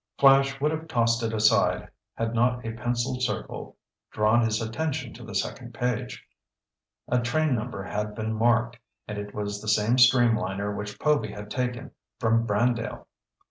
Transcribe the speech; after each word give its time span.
Flash 0.17 0.59
would 0.59 0.71
have 0.71 0.87
tossed 0.87 1.21
it 1.21 1.31
aside 1.31 1.87
had 2.15 2.33
not 2.33 2.65
a 2.65 2.71
penciled 2.71 3.21
circle 3.21 3.77
drawn 4.09 4.41
his 4.41 4.59
attention 4.59 5.13
to 5.13 5.23
the 5.23 5.35
second 5.35 5.75
page. 5.75 6.25
A 7.07 7.19
train 7.19 7.53
number 7.53 7.83
had 7.83 8.15
been 8.15 8.33
marked, 8.33 8.79
and 9.07 9.19
it 9.19 9.35
was 9.35 9.61
the 9.61 9.67
same 9.67 9.97
streamliner 9.97 10.75
which 10.75 10.97
Povy 10.99 11.31
had 11.33 11.51
taken 11.51 11.91
from 12.19 12.47
Brandale. 12.47 13.05